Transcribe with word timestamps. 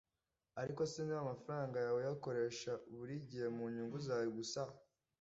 Ariko 0.61 0.81
se 0.91 0.99
niba 1.01 1.21
amafaranga 1.23 1.75
yawe 1.85 1.99
uyakoresha 2.01 2.71
buri 2.97 3.15
gihe 3.29 3.47
mu 3.55 3.65
nyungu 3.73 3.97
zawe 4.05 4.27
gusa 4.37 4.61